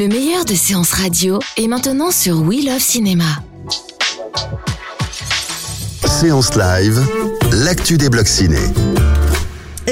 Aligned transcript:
Le 0.00 0.08
meilleur 0.08 0.46
de 0.46 0.54
séances 0.54 0.92
radio 0.92 1.40
est 1.58 1.68
maintenant 1.68 2.10
sur 2.10 2.40
We 2.40 2.64
Love 2.64 2.80
Cinéma. 2.80 3.26
Séance 6.06 6.54
live, 6.54 7.06
l'actu 7.52 7.98
des 7.98 8.08
blocs 8.08 8.26
ciné. 8.26 8.56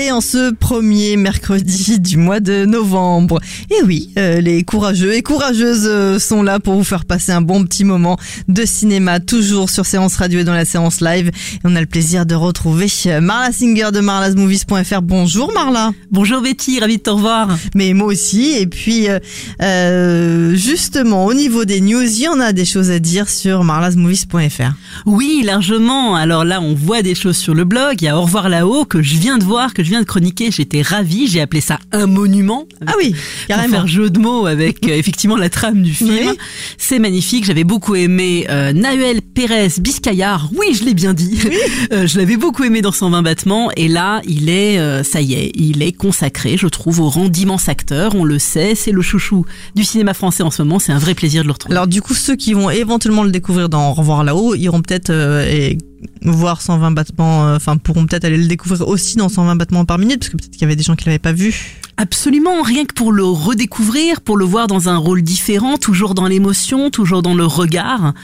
Et 0.01 0.13
en 0.13 0.21
ce 0.21 0.53
premier 0.53 1.17
mercredi 1.17 1.99
du 1.99 2.19
mois 2.19 2.39
de 2.39 2.67
novembre. 2.67 3.41
Et 3.69 3.83
oui, 3.85 4.11
euh, 4.17 4.41
les 4.41 4.63
courageux 4.63 5.13
et 5.13 5.23
courageuses 5.23 5.87
euh, 5.87 6.21
sont 6.21 6.45
là 6.45 6.61
pour 6.61 6.75
vous 6.75 6.85
faire 6.85 7.05
passer 7.05 7.33
un 7.33 7.41
bon 7.41 7.65
petit 7.65 7.83
moment 7.83 8.17
de 8.47 8.65
cinéma, 8.65 9.19
toujours 9.19 9.71
sur 9.71 9.87
Séance 9.87 10.15
Radio 10.15 10.39
et 10.39 10.45
dans 10.45 10.55
la 10.55 10.65
séance 10.65 11.01
live. 11.01 11.29
Et 11.29 11.61
on 11.65 11.75
a 11.75 11.81
le 11.81 11.87
plaisir 11.87 12.27
de 12.27 12.37
retrouver 12.37 12.87
euh, 13.07 13.21
Marla 13.21 13.51
Singer 13.51 13.89
de 13.93 13.99
marlasmovies.fr. 13.99 15.03
Bonjour 15.03 15.53
Marla. 15.53 15.91
Bonjour 16.13 16.43
Betty, 16.43 16.79
ravi 16.79 16.99
de 16.99 17.03
te 17.03 17.11
revoir. 17.11 17.49
Mais 17.75 17.93
moi 17.93 18.07
aussi. 18.07 18.53
Et 18.57 18.69
puis, 18.69 19.09
euh, 19.09 19.19
euh, 19.63 20.55
justement, 20.55 21.27
au 21.27 21.35
niveau 21.35 21.65
des 21.65 21.81
news, 21.81 22.03
il 22.03 22.21
y 22.21 22.29
en 22.29 22.39
a 22.39 22.53
des 22.53 22.65
choses 22.65 22.91
à 22.91 23.01
dire 23.01 23.29
sur 23.29 23.65
marlasmovies.fr. 23.65 24.75
Oui, 25.07 25.43
largement. 25.45 26.15
Alors 26.15 26.45
là, 26.45 26.61
on 26.61 26.75
voit 26.75 27.03
des 27.03 27.17
choses 27.17 27.37
sur 27.37 27.55
le 27.55 27.65
blog. 27.65 27.97
Il 28.01 28.05
y 28.05 28.09
a 28.09 28.17
Au 28.17 28.23
revoir 28.23 28.49
là-haut 28.49 28.85
que 28.85 29.03
je 29.03 29.17
viens 29.17 29.39
de 29.39 29.45
voir, 29.45 29.75
que 29.75 29.88
je 29.89 29.93
viens 29.95 30.01
de 30.03 30.07
chroniquer. 30.07 30.51
J'étais 30.51 30.83
ravie. 30.83 31.29
J'ai 31.29 31.41
appelé 31.41 31.63
ça 31.63 31.79
un 31.93 32.07
monument. 32.07 32.67
Ah 32.87 32.93
oui, 32.99 33.13
Pour 33.13 33.47
carrément. 33.49 33.75
faire 33.75 33.87
jeu 33.87 34.11
de 34.11 34.19
mots 34.19 34.45
avec 34.45 34.87
euh, 34.87 34.93
effectivement 34.95 35.37
la 35.37 35.49
trame 35.49 35.83
du 35.83 35.95
film. 35.95 36.11
Oui. 36.11 36.29
C'est 36.77 36.99
magnifique. 36.99 37.47
J'avais 37.47 37.65
beaucoup 37.65 37.95
aimé 37.95 38.47
euh, 38.51 38.75
Nahuel 38.75 39.23
Pérez 39.23 39.69
Biscayar. 39.81 40.51
Oui, 40.55 40.75
je 40.75 40.85
l'ai 40.85 40.93
bien 40.95 41.15
dit. 41.15 41.39
Euh, 41.93 42.07
je 42.07 42.19
l'avais 42.19 42.37
beaucoup 42.37 42.65
aimé 42.65 42.83
dans 42.83 42.93
120 42.93 43.23
battements. 43.23 43.71
Et 43.77 43.89
là, 43.89 44.21
il 44.27 44.51
est, 44.51 44.79
euh, 44.79 45.03
ça 45.03 45.23
y 45.23 45.33
est, 45.35 45.53
il 45.55 45.83
est 45.83 45.93
consacré, 45.93 46.57
je 46.59 46.67
trouve, 46.67 47.01
au 47.01 47.09
rang 47.09 47.29
d'immense 47.29 47.69
acteur. 47.69 48.15
On 48.15 48.25
le 48.25 48.39
sait, 48.39 48.75
c'est 48.75 48.93
le 48.93 49.01
chouchou 49.01 49.47
du 49.75 49.85
cinéma 49.85 50.13
français 50.13 50.43
en 50.43 50.51
ce 50.51 50.63
moment. 50.63 50.79
C'est 50.79 50.93
un 50.93 50.99
vrai 50.99 51.15
plaisir 51.15 51.43
de 51.43 51.47
le 51.47 51.53
retrouver. 51.53 51.75
Alors 51.75 51.87
du 51.87 52.03
coup, 52.03 52.15
ceux 52.15 52.37
qui 52.37 52.53
vont 52.53 52.69
éventuellement 52.69 53.23
le 53.23 53.31
découvrir 53.31 53.69
dans 53.71 53.91
Au 53.91 53.95
revoir 53.95 54.23
là-haut, 54.23 54.55
iront 54.55 54.83
peut-être 54.83 55.11
et 55.11 55.79
voir 56.23 56.61
120 56.63 56.91
battements, 56.93 57.47
euh, 57.49 57.57
enfin 57.57 57.77
pourront 57.77 58.07
peut-être 58.07 58.25
aller 58.25 58.37
le 58.37 58.47
découvrir 58.47 58.87
aussi 58.89 59.17
dans 59.17 59.29
120 59.29 59.57
battements 59.57 59.85
par 59.85 59.99
minute, 59.99 60.21
parce 60.21 60.29
que 60.31 60.37
peut-être 60.37 60.53
qu'il 60.53 60.63
y 60.63 60.65
avait 60.65 60.77
des 60.77 60.83
gens 60.83 60.97
qui 60.97 61.07
l'avaient 61.07 61.19
pas 61.19 61.33
vu. 61.33 61.55
Absolument, 61.97 62.63
rien 62.63 62.85
que 62.85 62.95
pour 62.95 63.13
le 63.13 63.25
redécouvrir, 63.25 64.21
pour 64.21 64.37
le 64.37 64.45
voir 64.45 64.67
dans 64.69 64.89
un 64.89 64.97
rôle 64.97 65.23
différent, 65.23 65.77
toujours 65.79 66.15
dans 66.15 66.27
l'émotion, 66.27 66.91
toujours 66.91 67.23
dans 67.23 67.35
le 67.35 67.45
regard. 67.45 68.15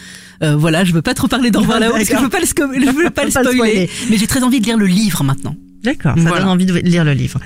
Euh, 0.42 0.56
voilà, 0.56 0.84
je 0.84 0.92
veux 0.92 1.02
pas 1.02 1.14
trop 1.14 1.26
parler 1.28 1.50
d'en 1.50 1.60
revoir 1.60 1.80
là-haut 1.80 1.92
parce 1.94 2.08
que 2.08 2.16
je 2.16 2.22
veux 2.22 2.28
pas 2.28 2.40
le, 2.40 2.46
sco- 2.46 2.72
je 2.72 2.90
veux 2.90 3.10
pas 3.10 3.24
le 3.24 3.30
spoiler. 3.54 3.90
mais 4.10 4.16
j'ai 4.18 4.26
très 4.26 4.42
envie 4.42 4.60
de 4.60 4.66
lire 4.66 4.76
le 4.76 4.86
livre 4.86 5.24
maintenant. 5.24 5.56
D'accord, 5.84 6.14
ça 6.16 6.22
Voilà. 6.22 6.40
donne 6.40 6.48
envie 6.48 6.66
de 6.66 6.72
lire 6.78 7.04
le 7.04 7.12
livre. 7.12 7.38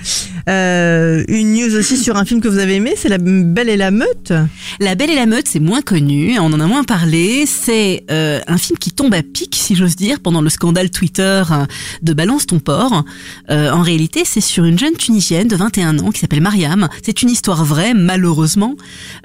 Euh, 0.47 1.23
une 1.27 1.53
news 1.53 1.75
aussi 1.75 1.97
sur 1.97 2.15
un 2.15 2.23
film 2.25 2.39
que 2.39 2.47
vous 2.47 2.57
avez 2.57 2.75
aimé, 2.75 2.93
c'est 2.95 3.09
La 3.09 3.17
Belle 3.19 3.67
et 3.69 3.75
la 3.77 3.91
Meute. 3.91 4.31
La 4.79 4.95
Belle 4.95 5.09
et 5.09 5.15
la 5.15 5.25
Meute, 5.25 5.47
c'est 5.47 5.59
moins 5.59 5.81
connu, 5.81 6.39
on 6.39 6.45
en 6.53 6.59
a 6.59 6.65
moins 6.65 6.83
parlé. 6.85 7.45
C'est 7.45 8.05
euh, 8.09 8.39
un 8.47 8.57
film 8.57 8.79
qui 8.79 8.91
tombe 8.91 9.13
à 9.13 9.21
pic, 9.23 9.55
si 9.55 9.75
j'ose 9.75 9.95
dire, 9.97 10.21
pendant 10.21 10.41
le 10.41 10.49
scandale 10.49 10.89
Twitter 10.89 11.43
euh, 11.51 11.65
de 12.01 12.13
Balance 12.13 12.47
ton 12.47 12.59
port. 12.59 13.03
Euh, 13.49 13.71
en 13.71 13.81
réalité, 13.81 14.21
c'est 14.25 14.41
sur 14.41 14.63
une 14.63 14.79
jeune 14.79 14.93
Tunisienne 14.93 15.47
de 15.49 15.55
21 15.57 15.99
ans 15.99 16.11
qui 16.11 16.21
s'appelle 16.21 16.41
Mariam. 16.41 16.87
C'est 17.03 17.21
une 17.21 17.29
histoire 17.29 17.65
vraie, 17.65 17.93
malheureusement. 17.93 18.75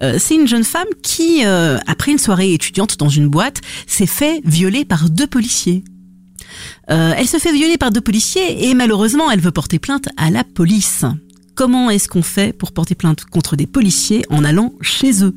Euh, 0.02 0.16
c'est 0.18 0.34
une 0.34 0.48
jeune 0.48 0.64
femme 0.64 0.88
qui, 1.02 1.42
euh, 1.44 1.78
après 1.86 2.10
une 2.10 2.18
soirée 2.18 2.52
étudiante 2.52 2.98
dans 2.98 3.08
une 3.08 3.28
boîte, 3.28 3.60
s'est 3.86 4.06
fait 4.06 4.40
violer 4.44 4.84
par 4.84 5.08
deux 5.08 5.26
policiers. 5.28 5.84
Euh, 6.90 7.14
elle 7.16 7.28
se 7.28 7.38
fait 7.38 7.52
violer 7.52 7.78
par 7.78 7.90
deux 7.90 8.00
policiers 8.00 8.68
et 8.68 8.74
malheureusement, 8.74 9.30
elle 9.30 9.40
veut 9.40 9.50
porter 9.50 9.78
plainte 9.78 10.08
à 10.16 10.30
la 10.30 10.44
police. 10.44 11.04
Comment 11.54 11.90
est-ce 11.90 12.08
qu'on 12.08 12.22
fait 12.22 12.52
pour 12.56 12.72
porter 12.72 12.94
plainte 12.94 13.24
contre 13.24 13.56
des 13.56 13.66
policiers 13.66 14.24
en 14.28 14.44
allant 14.44 14.72
chez 14.80 15.24
eux? 15.24 15.34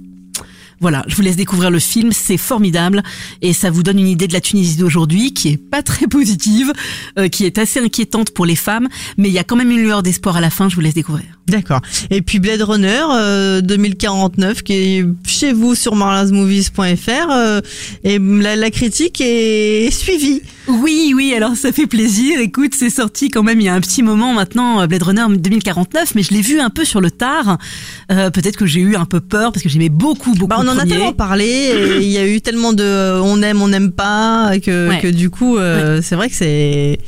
Voilà, 0.80 1.04
je 1.08 1.16
vous 1.16 1.24
laisse 1.24 1.36
découvrir 1.36 1.72
le 1.72 1.80
film, 1.80 2.12
c'est 2.12 2.38
formidable 2.38 3.02
et 3.42 3.54
ça 3.54 3.72
vous 3.72 3.82
donne 3.82 3.98
une 3.98 4.08
idée 4.08 4.28
de 4.28 4.34
la 4.34 4.42
Tunisie 4.42 4.78
d'aujourd'hui 4.78 5.34
qui 5.34 5.50
est 5.50 5.58
pas 5.58 5.82
très 5.82 6.06
positive, 6.08 6.72
euh, 7.18 7.30
qui 7.30 7.46
est 7.46 7.58
assez 7.58 7.80
inquiétante 7.80 8.32
pour 8.32 8.46
les 8.46 8.56
femmes, 8.56 8.88
mais 9.18 9.30
il 9.30 9.34
y 9.34 9.40
a 9.40 9.44
quand 9.44 9.56
même 9.56 9.72
une 9.72 9.82
lueur 9.82 10.04
d'espoir 10.04 10.38
à 10.38 10.42
la 10.42 10.52
fin, 10.52 10.70
je 10.70 10.76
vous 10.76 10.82
laisse 10.82 10.94
découvrir. 10.94 11.37
D'accord. 11.48 11.82
Et 12.10 12.22
puis 12.22 12.40
Blade 12.40 12.62
Runner 12.62 13.02
euh, 13.14 13.62
2049 13.62 14.64
qui 14.64 14.74
est 14.74 15.06
chez 15.26 15.54
vous 15.54 15.76
sur 15.76 15.96
marlasmovies.fr 15.96 17.32
euh, 17.32 17.62
et 18.04 18.20
la, 18.20 18.56
la 18.56 18.70
critique 18.70 19.22
est 19.22 19.90
suivie. 19.96 20.42
Oui, 20.68 21.14
oui, 21.16 21.34
alors 21.34 21.56
ça 21.56 21.72
fait 21.72 21.88
plaisir. 21.88 22.42
Écoute, 22.42 22.74
c'est 22.78 22.90
sorti 22.90 23.30
quand 23.30 23.44
même 23.44 23.62
il 23.62 23.66
y 23.66 23.70
a 23.70 23.74
un 23.74 23.80
petit 23.80 24.04
moment 24.04 24.34
maintenant, 24.34 24.82
euh, 24.82 24.88
Blade 24.88 25.04
Runner 25.04 25.24
2049, 25.38 26.16
mais 26.16 26.24
je 26.24 26.34
l'ai 26.34 26.42
vu 26.42 26.60
un 26.60 26.70
peu 26.70 26.84
sur 26.84 27.00
le 27.00 27.10
tard. 27.12 27.58
Euh, 28.12 28.30
Peut-être 28.30 28.58
que 28.58 28.66
j'ai 28.66 28.82
eu 28.82 28.96
un 28.98 29.06
peu 29.06 29.22
peur 29.22 29.54
parce 29.54 29.64
que 29.64 29.70
j'aimais 29.70 29.88
beaucoup, 29.90 30.34
beaucoup 30.34 30.48
Bah, 30.48 30.58
on 30.60 30.68
en 30.68 30.78
a 30.78 30.86
tellement 30.86 31.14
parlé 31.14 31.72
il 32.02 32.08
y 32.10 32.18
a 32.18 32.28
eu 32.28 32.42
tellement 32.42 32.74
de 32.74 32.84
euh, 32.84 33.22
on 33.24 33.42
aime, 33.42 33.62
on 33.62 33.70
n'aime 33.70 33.92
pas 33.92 34.52
que, 34.64 34.90
Ouais. 34.90 35.00
que 35.00 35.08
du 35.08 35.30
coup 35.30 35.58
euh, 35.58 36.02
c'est 36.04 36.16
vrai 36.16 36.30
que 36.30 36.36
c'est 36.36 37.00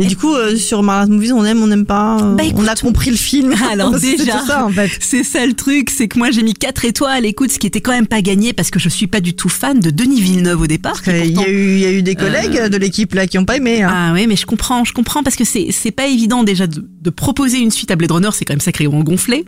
et 0.00 0.06
du 0.06 0.16
coup 0.16 0.34
euh, 0.34 0.56
sur 0.56 0.82
Marlas 0.82 1.06
Movies 1.06 1.32
on 1.32 1.44
aime, 1.44 1.62
on 1.62 1.66
n'aime 1.68 1.86
pas. 1.86 2.16
euh, 2.16 2.34
Bah, 2.34 2.42
on 2.54 2.66
a 2.66 2.72
écoute, 2.72 2.80
compris 2.80 3.10
le 3.10 3.16
film. 3.16 3.54
Alors 3.72 3.94
C'est 4.00 4.16
déjà, 4.16 4.40
ça 4.46 4.64
en 4.64 4.70
fait. 4.70 4.90
c'est 5.00 5.22
ça 5.24 5.46
le 5.46 5.54
truc, 5.54 5.90
c'est 5.90 6.08
que 6.08 6.18
moi 6.18 6.30
j'ai 6.30 6.42
mis 6.42 6.54
4 6.54 6.84
étoiles. 6.84 7.24
Écoute, 7.26 7.50
ce 7.52 7.58
qui 7.58 7.66
était 7.66 7.80
quand 7.80 7.92
même 7.92 8.06
pas 8.06 8.22
gagné 8.22 8.52
parce 8.52 8.70
que 8.70 8.78
je 8.78 8.88
suis 8.88 9.06
pas 9.06 9.20
du 9.20 9.34
tout 9.34 9.48
fan 9.48 9.78
de 9.80 9.90
Denis 9.90 10.20
Villeneuve 10.20 10.60
au 10.62 10.66
départ. 10.66 11.00
Il 11.06 11.38
y 11.38 11.44
a 11.44 11.48
eu 11.48 11.78
y 11.78 11.84
a 11.86 11.92
eu 11.92 12.02
des 12.02 12.14
collègues 12.14 12.68
de 12.68 12.76
l'équipe 12.76 13.14
là 13.14 13.26
qui 13.26 13.38
ont 13.38 13.44
pas 13.44 13.56
aimé. 13.56 13.82
hein. 13.82 13.90
Ah 13.92 14.12
oui, 14.14 14.26
mais 14.26 14.36
je 14.36 14.46
comprends, 14.46 14.84
je 14.84 14.92
comprends 14.92 15.22
parce 15.22 15.36
que 15.36 15.44
c'est 15.44 15.68
c'est 15.70 15.90
pas 15.92 16.06
évident 16.06 16.42
déjà 16.44 16.66
de, 16.66 16.84
de 17.00 17.10
proposer 17.10 17.58
une 17.58 17.70
suite 17.70 17.90
à 17.90 17.96
Blade 17.96 18.12
Runner, 18.12 18.30
c'est 18.32 18.44
quand 18.44 18.54
même 18.54 18.60
sacrément 18.60 19.00
gonflé. 19.00 19.44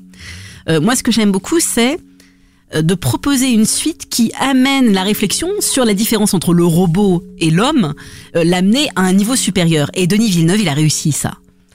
Euh, 0.68 0.80
moi, 0.80 0.94
ce 0.94 1.02
que 1.02 1.10
j'aime 1.10 1.32
beaucoup, 1.32 1.58
c'est 1.58 1.94
euh, 1.94 1.96
de 2.80 2.94
proposer 2.94 3.50
une 3.50 3.66
suite 3.66 4.08
qui 4.08 4.32
amène 4.40 4.92
la 4.92 5.02
réflexion 5.02 5.48
sur 5.60 5.84
la 5.84 5.92
différence 5.92 6.32
entre 6.32 6.54
le 6.54 6.64
robot 6.64 7.22
et 7.38 7.50
l'homme, 7.50 7.92
euh, 8.36 8.44
l'amener 8.44 8.88
à 8.96 9.02
un 9.02 9.12
niveau 9.12 9.36
supérieur. 9.36 9.90
Et 9.94 10.06
Denis 10.06 10.30
Villeneuve, 10.30 10.60
il 10.60 10.68
a 10.68 10.72
réussi 10.74 11.12
ça. 11.12 11.34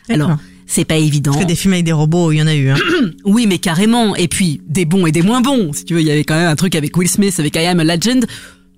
Alors, 0.09 0.37
c'est 0.65 0.85
pas 0.85 0.95
évident. 0.97 1.31
Parce 1.31 1.43
que 1.43 1.47
des 1.49 1.55
films 1.55 1.73
avec 1.73 1.85
des 1.85 1.91
robots, 1.91 2.31
il 2.31 2.37
y 2.37 2.41
en 2.41 2.47
a 2.47 2.55
eu. 2.55 2.69
Hein. 2.69 2.77
Oui, 3.25 3.45
mais 3.47 3.57
carrément. 3.57 4.15
Et 4.15 4.27
puis, 4.27 4.61
des 4.67 4.85
bons 4.85 5.05
et 5.05 5.11
des 5.11 5.21
moins 5.21 5.41
bons. 5.41 5.73
Si 5.73 5.83
tu 5.85 5.93
veux, 5.93 6.01
il 6.01 6.07
y 6.07 6.11
avait 6.11 6.23
quand 6.23 6.35
même 6.35 6.47
un 6.47 6.55
truc 6.55 6.75
avec 6.75 6.95
Will 6.97 7.09
Smith, 7.09 7.35
avec 7.39 7.55
I 7.55 7.59
Am 7.65 7.79
a 7.79 7.83
Legend. 7.83 8.25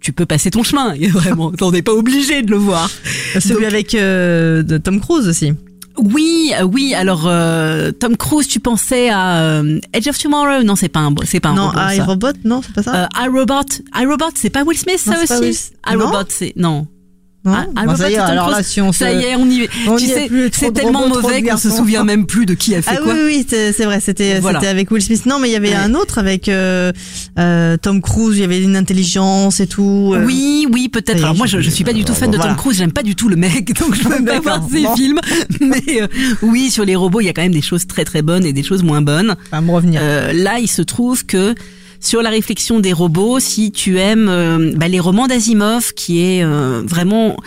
Tu 0.01 0.11
peux 0.11 0.25
passer 0.25 0.49
ton 0.49 0.63
chemin. 0.63 0.95
Vraiment, 1.11 1.51
t'en 1.51 1.71
es 1.73 1.81
pas 1.81 1.93
obligé 1.93 2.41
de 2.41 2.51
le 2.51 2.57
voir. 2.57 2.89
Celui 3.39 3.55
Donc- 3.55 3.63
avec 3.63 3.95
euh, 3.95 4.63
de 4.63 4.77
Tom 4.77 4.99
Cruise 4.99 5.27
aussi. 5.27 5.53
Oui, 6.01 6.53
euh, 6.59 6.63
oui. 6.63 6.93
Alors, 6.93 7.23
euh, 7.27 7.91
Tom 7.91 8.15
Cruise, 8.17 8.47
tu 8.47 8.59
pensais 8.59 9.09
à 9.09 9.41
euh, 9.41 9.79
Edge 9.93 10.07
of 10.07 10.17
Tomorrow? 10.17 10.63
Non, 10.63 10.75
c'est 10.75 10.89
pas 10.89 10.99
un, 11.01 11.13
c'est 11.25 11.39
pas 11.39 11.49
un 11.49 11.55
non, 11.55 11.71
iRobot, 11.73 12.33
non, 12.45 12.61
c'est 12.61 12.73
pas 12.73 12.83
ça? 12.83 13.03
Euh, 13.03 13.25
iRobot, 13.25 13.65
iRobot, 13.95 14.31
c'est 14.35 14.49
pas 14.49 14.63
Will 14.63 14.77
Smith, 14.77 15.01
Non, 15.05 15.13
ça 15.25 15.39
aussi? 15.39 15.71
Will- 15.87 15.93
iRobot, 15.93 16.25
c'est 16.29 16.53
non. 16.55 16.87
Ah, 17.45 17.65
ça 17.95 18.09
y 18.09 18.13
est, 18.13 18.17
alors 18.17 18.49
là, 18.49 18.61
si 18.63 18.81
on 18.81 18.91
se... 18.91 18.99
Ça 18.99 19.11
y 19.13 19.23
est, 19.23 19.35
on 19.35 19.45
y 19.49 19.61
est. 19.63 19.69
On 19.87 19.95
tu 19.95 20.03
y 20.03 20.07
sais, 20.07 20.29
c'est 20.51 20.73
tellement 20.73 21.03
robots, 21.03 21.21
mauvais 21.21 21.41
qu'on 21.41 21.57
se 21.57 21.69
souvient 21.69 22.03
même 22.03 22.25
plus 22.25 22.45
de 22.45 22.53
qui 22.53 22.75
a 22.75 22.81
fait 22.81 22.95
Ah 22.97 23.01
quoi. 23.01 23.13
oui, 23.13 23.19
oui, 23.25 23.45
c'est 23.49 23.85
vrai, 23.85 23.99
c'était 24.01 24.39
Voilà. 24.39 24.59
c'était 24.59 24.69
avec 24.71 24.91
Will 24.91 25.01
Smith. 25.01 25.25
Non, 25.25 25.39
mais 25.39 25.49
il 25.49 25.53
y 25.53 25.55
avait 25.55 25.69
Ouais. 25.69 25.75
un 25.75 25.93
autre 25.95 26.17
avec 26.17 26.49
euh, 26.49 26.91
euh, 27.37 27.77
Tom 27.77 28.01
Cruise, 28.01 28.37
il 28.37 28.41
y 28.41 28.43
avait 28.43 28.61
une 28.61 28.75
intelligence 28.75 29.59
et 29.61 29.67
tout. 29.67 30.11
euh. 30.15 30.25
Oui, 30.25 30.67
oui, 30.71 30.89
peut-être. 30.89 31.17
Alors 31.23 31.35
moi, 31.35 31.47
je- 31.47 31.61
je, 31.61 31.69
suis 31.69 31.83
pas 31.83 31.93
du 31.93 32.03
tout 32.03 32.13
fan 32.13 32.29
de 32.31 32.35
voilà. 32.35 32.51
Tom 32.51 32.59
Cruise. 32.59 32.77
J'aime 32.77 32.91
pas 32.91 33.03
du 33.03 33.15
tout 33.15 33.29
le 33.29 33.35
mec, 33.35 33.73
donc 33.79 33.95
je 33.95 34.03
peux 34.03 34.23
pas 34.25 34.39
voir 34.39 34.61
ses 34.71 34.83
bon. 34.83 34.95
films. 34.95 35.19
Mais 35.61 36.01
euh, 36.01 36.07
oui, 36.41 36.69
sur 36.69 36.83
les 36.85 36.95
robots, 36.95 37.21
il 37.21 37.25
y 37.25 37.29
a 37.29 37.33
quand 37.33 37.41
même 37.43 37.51
des 37.53 37.61
choses 37.61 37.87
très 37.87 38.03
très 38.05 38.21
bonnes 38.21 38.45
et 38.45 38.53
des 38.53 38.63
choses 38.63 38.83
moins 38.83 39.01
bonnes. 39.01 39.35
Va 39.51 39.61
me 39.61 39.71
revenir. 39.71 40.01
Euh, 40.03 40.33
là, 40.33 40.59
il 40.59 40.67
se 40.69 40.81
trouve 40.81 41.25
que 41.25 41.55
sur 41.99 42.21
la 42.21 42.29
réflexion 42.29 42.79
des 42.79 42.93
robots, 42.93 43.39
si 43.39 43.71
tu 43.71 43.99
aimes 43.99 44.29
euh, 44.29 44.73
bah, 44.75 44.87
les 44.87 44.99
romans 44.99 45.27
d'Asimov, 45.27 45.93
qui 45.93 46.21
est 46.21 46.43
euh, 46.43 46.81
vraiment, 46.85 47.37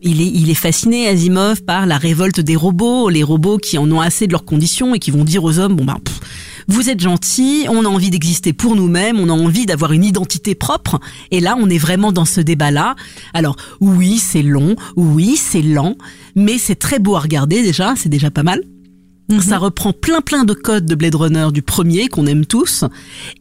il 0.00 0.20
est, 0.20 0.26
il 0.26 0.50
est 0.50 0.54
fasciné 0.54 1.08
Asimov 1.08 1.62
par 1.62 1.86
la 1.86 1.98
révolte 1.98 2.40
des 2.40 2.56
robots, 2.56 3.08
les 3.08 3.22
robots 3.22 3.58
qui 3.58 3.78
en 3.78 3.90
ont 3.90 4.00
assez 4.00 4.26
de 4.26 4.32
leurs 4.32 4.44
conditions 4.44 4.94
et 4.94 4.98
qui 4.98 5.10
vont 5.10 5.24
dire 5.24 5.44
aux 5.44 5.58
hommes, 5.58 5.76
bon 5.76 5.84
bah, 5.84 5.98
pff, 6.02 6.20
vous 6.68 6.88
êtes 6.88 7.00
gentil, 7.00 7.66
on 7.68 7.84
a 7.84 7.88
envie 7.88 8.10
d'exister 8.10 8.52
pour 8.52 8.76
nous-mêmes, 8.76 9.18
on 9.18 9.28
a 9.28 9.32
envie 9.32 9.66
d'avoir 9.66 9.92
une 9.92 10.04
identité 10.04 10.54
propre. 10.54 11.00
Et 11.30 11.40
là, 11.40 11.56
on 11.58 11.68
est 11.68 11.78
vraiment 11.78 12.12
dans 12.12 12.24
ce 12.24 12.40
débat-là. 12.40 12.94
Alors, 13.34 13.56
oui, 13.80 14.18
c'est 14.18 14.42
long, 14.42 14.76
oui, 14.96 15.36
c'est 15.36 15.62
lent, 15.62 15.96
mais 16.36 16.58
c'est 16.58 16.76
très 16.76 16.98
beau 16.98 17.16
à 17.16 17.20
regarder 17.20 17.62
déjà, 17.62 17.94
c'est 17.96 18.08
déjà 18.08 18.30
pas 18.30 18.44
mal. 18.44 18.62
Mhm. 19.30 19.40
Ça 19.42 19.58
reprend 19.58 19.92
plein 19.92 20.20
plein 20.20 20.44
de 20.44 20.54
codes 20.54 20.86
de 20.86 20.94
Blade 20.94 21.14
Runner 21.14 21.48
du 21.52 21.62
premier 21.62 22.08
qu'on 22.08 22.26
aime 22.26 22.46
tous 22.46 22.84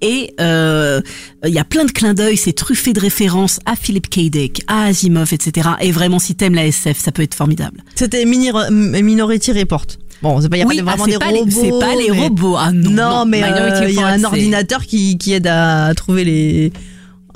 et 0.01 0.33
euh, 0.39 1.01
il 1.45 1.53
y 1.53 1.59
a 1.59 1.63
plein 1.63 1.85
de 1.85 1.91
clins 1.91 2.13
d'œil, 2.13 2.37
c'est 2.37 2.53
truffé 2.53 2.93
de 2.93 2.99
références 2.99 3.59
à 3.65 3.75
Philip 3.75 4.07
K. 4.09 4.29
Dick, 4.29 4.63
à 4.67 4.85
Asimov, 4.85 5.33
etc. 5.33 5.69
Et 5.81 5.91
vraiment 5.91 6.19
si 6.19 6.35
t'aimes 6.35 6.55
la 6.55 6.65
SF, 6.67 6.99
ça 6.99 7.11
peut 7.11 7.23
être 7.23 7.35
formidable. 7.35 7.83
C'était 7.95 8.25
Mini- 8.25 8.51
Minority 8.71 9.51
Report. 9.51 9.85
Bon, 10.21 10.41
c'est 10.41 10.49
pas, 10.49 10.57
y 10.57 10.61
a 10.61 10.65
Oui, 10.65 10.81
pas 10.81 10.91
ah, 10.91 10.95
vraiment 10.97 11.05
des 11.05 11.17
pas 11.17 11.27
robots. 11.27 11.49
c'est 11.61 11.79
pas 11.79 11.95
les 11.95 12.11
mais- 12.11 12.19
robots. 12.23 12.55
Ah 12.57 12.71
non, 12.73 12.89
non. 12.91 13.25
mais 13.25 13.41
euh, 13.43 13.87
il 13.87 13.95
y 13.95 13.99
a 13.99 14.07
un 14.07 14.23
ordinateur 14.25 14.85
qui, 14.85 15.17
qui 15.17 15.31
aide 15.33 15.47
à 15.47 15.93
trouver 15.95 16.25
les. 16.25 16.73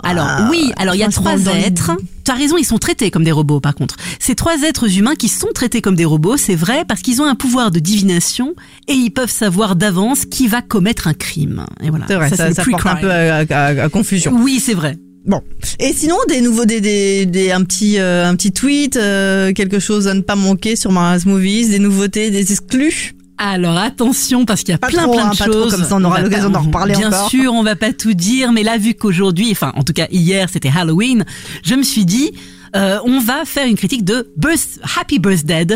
Alors 0.02 0.26
Ah, 0.28 0.48
oui, 0.50 0.72
alors 0.78 0.96
il 0.96 1.00
y 1.00 1.04
a 1.04 1.08
trois 1.10 1.38
êtres. 1.66 1.92
Tu 2.26 2.32
as 2.32 2.36
raison, 2.36 2.58
ils 2.58 2.64
sont 2.66 2.78
traités 2.78 3.12
comme 3.12 3.24
des 3.24 3.32
robots 3.32 3.60
par 3.60 3.76
contre. 3.76 3.96
Ces 4.20 4.34
trois 4.36 4.62
êtres 4.64 4.98
humains 4.98 5.16
qui 5.16 5.28
sont 5.28 5.50
traités 5.54 5.82
comme 5.82 5.96
des 5.96 6.06
robots, 6.06 6.38
c'est 6.38 6.56
vrai 6.56 6.86
parce 6.88 7.02
qu'ils 7.02 7.22
ont 7.22 7.26
un 7.26 7.36
pouvoir 7.36 7.70
de 7.72 7.80
divination 7.80 8.56
et 8.88 8.94
ils 8.94 9.12
peuvent 9.12 9.30
savoir 9.32 9.76
d'avance 9.76 10.26
qui 10.26 10.48
va 10.48 10.62
commettre 10.62 11.08
un 11.08 11.14
crime. 11.14 11.66
Et 11.84 11.90
voilà. 11.90 12.06
C'est 12.08 12.16
vrai, 12.16 12.30
ça, 12.30 12.52
ça 12.54 12.64
le 12.64 12.72
porte 12.72 12.86
un 12.86 12.96
peu 12.96 13.12
à, 13.12 13.36
à- 13.50 13.84
à 13.84 13.90
confusion. 13.90 14.34
Oui, 14.42 14.60
c'est 14.60 14.74
vrai. 14.74 14.98
Bon. 15.26 15.42
Et 15.80 15.94
sinon, 15.94 16.18
des 16.28 16.42
nouveaux, 16.42 16.66
des, 16.66 16.82
des, 16.82 17.26
des- 17.26 17.52
un 17.52 17.64
petit, 17.64 17.98
euh, 17.98 18.26
un 18.28 18.36
petit 18.36 18.52
tweet, 18.52 18.98
euh, 18.98 19.54
quelque 19.54 19.80
chose 19.80 20.08
à 20.10 20.14
ne 20.14 20.22
pas 20.22 20.36
manquer 20.36 20.76
sur 20.76 20.92
Mars 20.92 21.26
Movies, 21.26 21.70
des 21.70 21.80
nouveautés, 21.80 22.30
des 22.30 22.52
exclus? 22.52 23.14
Alors 23.38 23.78
attention 23.78 24.46
parce 24.46 24.62
qu'il 24.62 24.70
y 24.72 24.76
a 24.76 24.78
Pas 24.78 24.88
plein 24.88 25.04
trop, 25.04 25.14
plein 25.14 25.26
hein, 25.26 25.32
de 25.32 25.38
pas 25.38 25.46
trop, 25.46 25.54
choses. 25.54 25.72
comme 25.76 25.84
ça, 25.86 25.96
on 25.96 26.04
aura 26.04 26.22
l'occasion 26.22 26.52
pas- 26.52 26.60
d'en 26.60 26.66
reparler 26.66 26.96
Bien 26.96 27.08
encore. 27.08 27.30
sûr, 27.30 27.54
on 27.54 27.64
va 27.64 27.76
pas 27.76 27.92
tout 27.94 28.14
dire, 28.14 28.52
mais 28.52 28.64
là 28.64 28.78
vu 28.78 28.94
qu'aujourd'hui, 28.94 29.50
enfin 29.52 29.74
en 29.76 29.84
tout 29.84 29.94
cas 29.94 30.08
hier 30.12 30.50
c'était 30.52 30.72
Halloween, 30.74 31.26
je 31.64 31.76
me 31.76 31.84
suis 31.84 32.06
dit 32.06 32.32
euh, 32.76 32.98
on 33.06 33.20
va 33.20 33.46
faire 33.46 33.68
une 33.68 33.76
critique 33.76 34.04
de 34.04 34.32
Birth- 34.36 34.80
Happy 35.00 35.20
Birthday, 35.20 35.68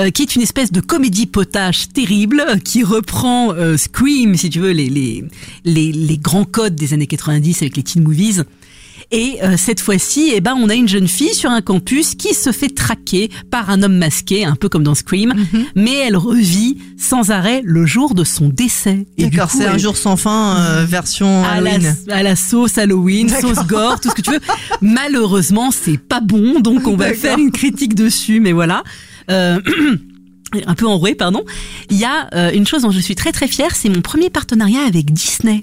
euh, 0.00 0.10
qui 0.10 0.22
est 0.22 0.36
une 0.36 0.42
espèce 0.42 0.70
de 0.70 0.80
comédie 0.80 1.26
potage 1.26 1.88
terrible 1.88 2.44
qui 2.64 2.84
reprend 2.84 3.52
euh, 3.52 3.76
Scream, 3.76 4.36
si 4.36 4.50
tu 4.50 4.60
veux, 4.60 4.70
les, 4.70 4.88
les, 4.88 5.24
les, 5.64 5.90
les 5.92 6.16
grands 6.18 6.44
codes 6.44 6.76
des 6.76 6.92
années 6.94 7.08
90 7.08 7.62
avec 7.62 7.76
les 7.76 7.82
teen 7.82 8.04
movies. 8.04 8.44
Et 9.10 9.38
euh, 9.42 9.56
cette 9.56 9.80
fois-ci, 9.80 10.32
eh 10.34 10.40
ben, 10.40 10.54
on 10.58 10.68
a 10.68 10.74
une 10.74 10.88
jeune 10.88 11.08
fille 11.08 11.34
sur 11.34 11.50
un 11.50 11.60
campus 11.60 12.14
qui 12.14 12.34
se 12.34 12.52
fait 12.52 12.68
traquer 12.74 13.30
par 13.50 13.70
un 13.70 13.82
homme 13.82 13.96
masqué, 13.98 14.44
un 14.44 14.56
peu 14.56 14.68
comme 14.68 14.82
dans 14.82 14.94
Scream, 14.94 15.34
Mhm. 15.34 15.64
mais 15.76 15.94
elle 15.94 16.16
revit 16.16 16.78
sans 16.98 17.30
arrêt 17.30 17.60
le 17.64 17.86
jour 17.86 18.14
de 18.14 18.24
son 18.24 18.48
décès. 18.48 19.06
D'accord, 19.18 19.50
c'est 19.50 19.66
un 19.66 19.74
elle- 19.74 19.78
jour 19.80 19.96
sans 19.96 20.16
fin, 20.16 20.56
euh, 20.58 20.84
version 20.88 21.44
à 21.44 21.60
la, 21.60 21.72
Halloween. 21.74 21.96
à 22.10 22.22
la 22.22 22.36
sauce 22.36 22.78
Halloween, 22.78 23.28
sauce 23.28 23.66
gore, 23.66 24.00
tout 24.00 24.10
ce 24.10 24.14
que 24.14 24.22
tu 24.22 24.30
veux. 24.30 24.40
Malheureusement, 24.80 25.70
c'est 25.70 25.98
pas 25.98 26.20
bon, 26.20 26.60
donc 26.60 26.86
on 26.86 26.96
va 26.96 27.12
faire 27.14 27.38
une 27.38 27.50
critique 27.52 27.94
dessus, 27.94 28.40
mais 28.40 28.52
voilà. 28.52 28.82
Euh, 29.30 29.60
un 30.66 30.74
peu 30.74 30.86
enroué, 30.86 31.14
pardon. 31.14 31.42
Il 31.90 31.96
y 31.98 32.04
a 32.04 32.28
euh, 32.34 32.52
une 32.52 32.66
chose 32.66 32.82
dont 32.82 32.90
je 32.90 33.00
suis 33.00 33.14
très 33.16 33.32
très 33.32 33.48
fière, 33.48 33.74
c'est 33.74 33.88
mon 33.88 34.00
premier 34.02 34.30
partenariat 34.30 34.82
avec 34.86 35.12
Disney. 35.12 35.62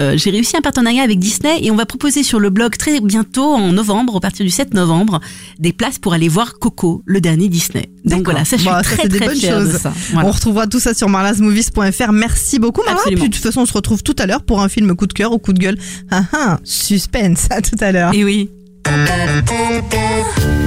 Euh, 0.00 0.16
j'ai 0.16 0.30
réussi 0.30 0.56
un 0.56 0.60
partenariat 0.60 1.02
avec 1.02 1.18
Disney 1.18 1.58
et 1.62 1.70
on 1.70 1.76
va 1.76 1.86
proposer 1.86 2.22
sur 2.22 2.40
le 2.40 2.50
blog 2.50 2.76
très 2.76 3.00
bientôt 3.00 3.52
en 3.52 3.72
novembre, 3.72 4.14
au 4.14 4.20
partir 4.20 4.44
du 4.44 4.50
7 4.50 4.74
novembre, 4.74 5.20
des 5.58 5.72
places 5.72 5.98
pour 5.98 6.14
aller 6.14 6.28
voir 6.28 6.58
Coco, 6.58 7.02
le 7.04 7.20
dernier 7.20 7.48
Disney. 7.48 7.90
Donc 8.04 8.20
D'accord. 8.20 8.32
voilà, 8.32 8.44
ça 8.44 8.56
je 8.56 8.62
suis 8.62 8.70
ça, 8.70 8.82
très 8.82 8.96
c'est 9.02 9.08
des 9.08 9.18
très 9.18 9.26
bonnes 9.28 9.36
fière 9.36 9.60
de 9.60 9.70
choses. 9.70 9.80
ça. 9.80 9.92
Voilà. 10.12 10.28
On 10.28 10.32
retrouvera 10.32 10.66
tout 10.66 10.80
ça 10.80 10.94
sur 10.94 11.08
marlasmovies.fr. 11.08 12.12
Merci 12.12 12.58
beaucoup, 12.58 12.82
Marla. 12.82 12.98
Absolument. 13.00 13.20
Puis 13.20 13.30
de 13.30 13.34
toute 13.34 13.44
façon, 13.44 13.60
on 13.60 13.66
se 13.66 13.72
retrouve 13.72 14.02
tout 14.02 14.16
à 14.18 14.26
l'heure 14.26 14.42
pour 14.42 14.60
un 14.60 14.68
film 14.68 14.94
coup 14.96 15.06
de 15.06 15.12
cœur 15.12 15.32
ou 15.32 15.38
coup 15.38 15.52
de 15.52 15.58
gueule. 15.58 15.76
Ah 16.10 16.24
ah, 16.32 16.58
suspense. 16.64 17.46
À 17.50 17.60
tout 17.60 17.76
à 17.80 17.92
l'heure. 17.92 18.14
Et 18.14 18.24
oui. 18.24 18.50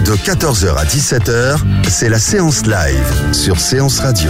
De 0.06 0.16
14h 0.16 0.76
à 0.76 0.86
17h, 0.86 1.58
c'est 1.90 2.10
la 2.10 2.20
séance 2.20 2.66
live 2.66 3.34
sur 3.34 3.60
Séance 3.60 4.00
Radio. 4.00 4.30